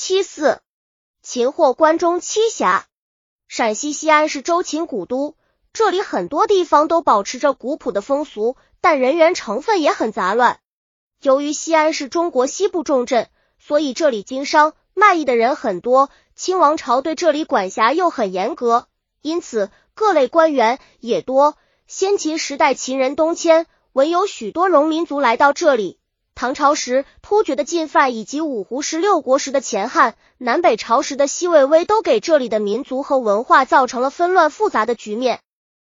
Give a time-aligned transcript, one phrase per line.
[0.00, 0.60] 七四，
[1.22, 2.86] 擒获关中七侠。
[3.48, 5.34] 陕西西安是周秦古都，
[5.72, 10.60] 这里很多地方都保持着古朴的风俗，但人员成分也很杂乱。
[11.20, 16.10] 由于西安是中国西部重镇，所以这里经商卖艺的人很多。
[16.36, 18.86] 清王朝对这里管辖又很严格，
[19.20, 21.56] 因此各类官员也多。
[21.88, 25.98] 先秦时代秦人东迁，文有许多戎民族来到这里。
[26.38, 35.40] 唐朝时突厥的进犯，以及五胡十六国时的前汉、南北朝时的西魏魏，都给这里的民族和文化造成了纷乱复杂的局面。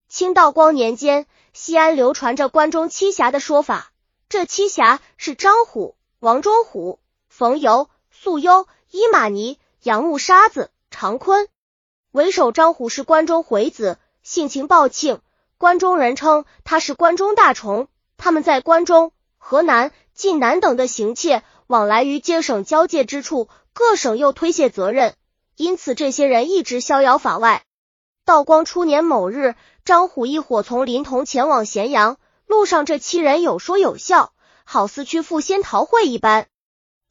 [0.07, 3.91] 清道光年间，西安流传着关中七侠的说法。
[4.29, 11.47] 这七侠是张虎、王忠虎、冯游、素幽、伊玛尼、杨木沙子、常坤。
[12.11, 15.21] 为首张虎是关中回子，性情暴庆，
[15.57, 17.87] 关中人称他是关中大虫。
[18.17, 19.11] 他们在关中、
[19.47, 19.91] 河南。
[20.15, 25.13] 晋南等的行窃往来于皆省交界之处，各省又推卸责任，
[25.55, 27.61] 因此这些人一直逍遥法外。
[28.25, 29.53] 道光初年某日，
[29.83, 36.47] 张虎一伙从临潼前往咸阳，路上这七人有说有笑，好似去赴仙桃会一般。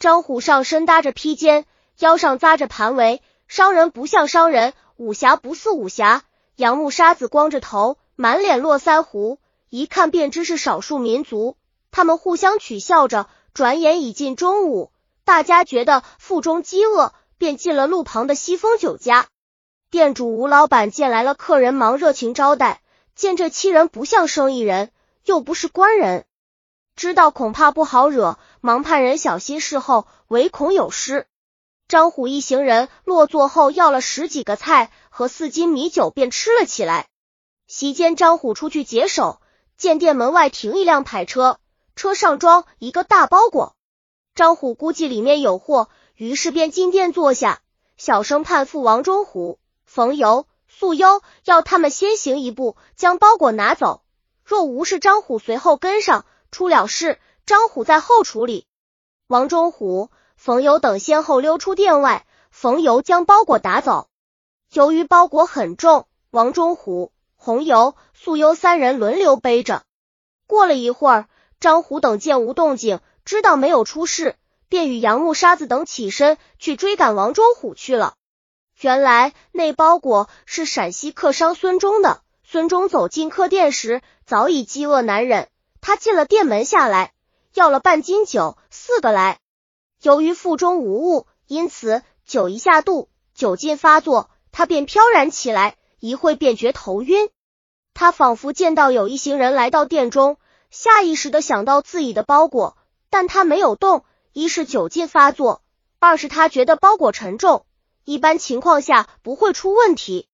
[0.00, 1.66] 张虎上身搭着披肩，
[2.00, 6.24] 腰上扎着盘围，商人不像商人，武侠不似武侠。
[6.56, 11.56] 杨木沙子光着头，满脸络腮胡，一看便知是少数民族。
[11.94, 14.90] 他们互相取笑着，转眼已近中午，
[15.24, 19.28] 大家觉得腹中饥饿，便进了路旁的西风酒家。
[19.92, 22.82] 店主吴老板见来了客人，忙热情招待。
[23.14, 24.90] 见这七人不像生意人，
[25.24, 26.24] 又不是官人，
[26.96, 31.28] 知道恐怕不好惹，忙派人小心侍候，唯恐有失。
[31.86, 37.06] 张虎一行人落座后，要了十几个菜和四斤米酒，便吃了起来。
[37.68, 39.40] 席间，张虎出去解手，
[39.76, 41.60] 见店门外停一辆牌车。
[42.04, 43.74] 车上装一个大包裹，
[44.34, 47.62] 张虎估计里面有货，于是便进店坐下，
[47.96, 54.02] 小声判咐王忠虎、冯游、素幽，要他们先行一步，将包裹拿走。
[54.44, 58.66] 若无事，张虎随后跟上，出了事，张虎在后处理。
[59.26, 64.10] 王忠虎、冯游等先后溜出店外，冯游将包裹打走。
[64.74, 69.84] 由于包裹很重，王忠虎、红油、素优三人轮流背着。
[70.46, 71.28] 过了一会儿。
[71.64, 74.36] 张虎等见无动静，知道没有出事，
[74.68, 78.16] 便与杨木沙子等起身去追赶王忠虎去了。
[78.78, 82.20] 原来那包裹是陕西客商孙忠的。
[82.42, 85.48] 孙忠走进客店时，早已饥饿难忍。
[85.80, 87.14] 他进了店门下来，
[87.54, 89.38] 要了半斤酒，四个来。
[90.02, 97.30] 由于腹中无物，因此酒一下肚，酒劲发作，他便飘然起来，一会便觉头晕。
[97.94, 100.36] 他仿佛见到有一行人来到店中。
[100.74, 102.76] 下意识的想到自己的包裹，
[103.08, 104.04] 但他没有动。
[104.32, 105.62] 一是酒劲发作，
[106.00, 107.64] 二是他觉得包裹沉重，
[108.04, 110.28] 一般情况下不会出问题。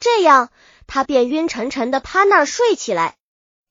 [0.00, 0.50] 这样，
[0.88, 3.16] 他便晕沉沉的趴那儿睡起来。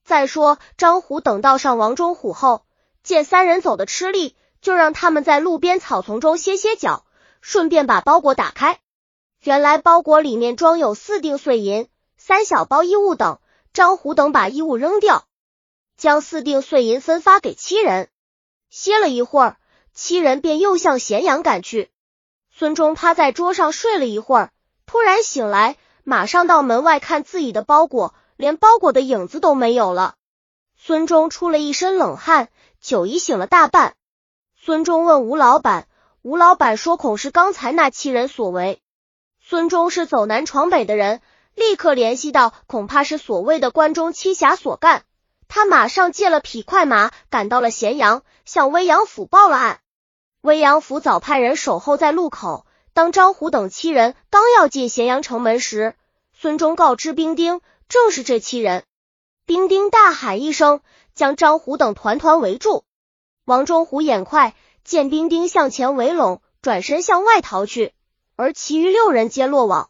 [0.05, 2.63] 再说，张虎等到上王忠虎后，
[3.03, 7.05] 见三人走的吃力，就让他们在路边草丛中歇歇脚，
[7.41, 8.79] 顺便把包裹打开。
[9.41, 13.37] 原来包裹里面装有四锭碎银、三小包衣物等。
[13.73, 15.25] 张虎等把衣物扔掉。
[15.97, 18.09] 将四锭碎银分发给七人，
[18.69, 19.57] 歇了一会儿，
[19.93, 21.89] 七人便又向咸阳赶去。
[22.51, 24.51] 孙忠趴在桌上睡了一会儿，
[24.85, 30.15] 突然醒来，马上到门外看自己的包裹，连包裹的影子都没有了。
[30.77, 32.49] 孙忠出了一身冷汗，
[32.81, 33.95] 酒已醒了大半。
[34.55, 35.87] 孙忠问吴老板，
[36.21, 38.81] 吴老板说恐是刚才那七人所为。
[39.39, 41.21] 孙忠是走南闯北的人，
[41.53, 45.05] 立刻联系到，恐怕是所谓的关中七侠所干。
[45.47, 49.79] 他马上借了匹快马，赶到了咸阳，向威阳府报了案。
[50.41, 52.65] 威阳府早派人守候在路口。
[52.93, 55.95] 当张虎等七人刚要进咸阳城门时，
[56.31, 58.83] 孙忠告知兵丁，正是这七人。
[59.45, 60.79] 兵丁大喊一声，
[61.13, 62.85] 将张虎等团团围住。
[63.43, 67.91] 王忠虎眼快，见兵丁向前围拢，转身向外逃去，
[68.37, 69.89] 而其余六人皆落网。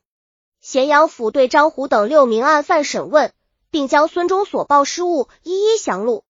[0.59, 3.31] 咸阳府对张虎等六名案犯审问。
[3.75, 6.23] 并将孙忠所报失物一一详录。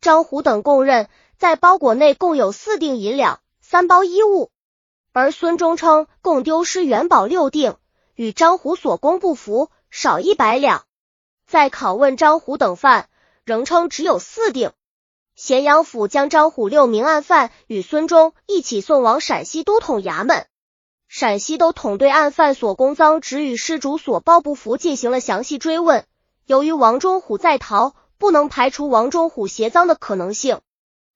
[0.00, 1.08] 张虎等供认，
[1.38, 4.50] 在包裹内共有四锭银两、三包衣物，
[5.12, 7.76] 而孙忠称共丢失元宝六锭，
[8.16, 10.84] 与张虎所供不符，少一百两。
[11.46, 13.08] 在拷问张虎等犯，
[13.44, 14.72] 仍称只有四锭。
[15.36, 20.44] 咸阳府将张虎六名案犯与孙忠一起送往陕西都统衙门。
[21.06, 26.04] 陕西都统对案犯所供赃只与失主所报不符进行了详细追问。
[26.50, 30.58] 由于王忠虎在逃，不能排除王忠虎携赃的可能性，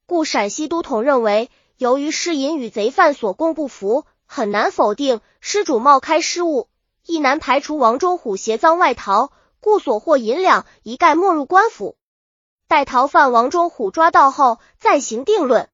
[0.06, 6.68] 故陕西都统认为，由于失银与贼犯所供不符，很难否定失主冒开失物，
[7.04, 11.96] 亦难排除王忠虎携赃外逃，故所获银两一概没入官府。
[12.68, 15.68] 待逃犯王忠虎抓到后，再行定论。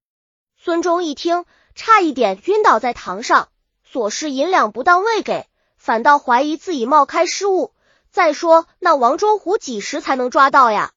[0.57, 3.49] 孙忠一听，差一点晕倒在堂上。
[3.85, 5.45] 所失银两不当未给，
[5.77, 7.75] 反倒怀疑自己冒开失误。
[8.11, 10.93] 再说那王忠虎几时才能抓到呀？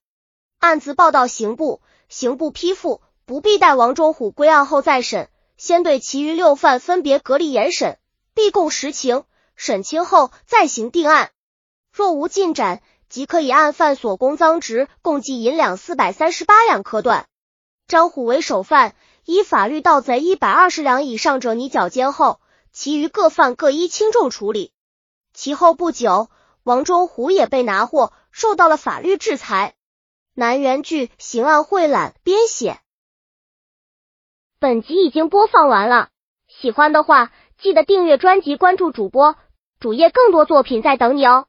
[0.58, 7.98] 案子报到刑部，刑部批复，不必待王忠虎归案后再审，先对其余六犯分别隔离严审，
[8.34, 9.24] 必供实情，
[9.56, 11.30] 审清后再行定案。
[11.92, 17.26] 若无进展，即可以按犯所供赃值共计银两四百三十八两科断。
[17.86, 18.94] 张虎为首犯。
[19.26, 22.40] 依法律盗贼一百二十两以上者，拟绞监后，
[22.72, 24.70] 其余各犯各依轻重处理。
[25.32, 26.28] 其后不久，
[26.64, 29.74] 王忠虎也被拿获，受到了法律制裁。
[30.34, 32.80] 南园剧刑案汇览编写。
[34.58, 36.08] 本集已经播放完了，
[36.48, 39.36] 喜欢的话记得订阅专辑，关注主播
[39.78, 41.46] 主页，更多作品在等你哦。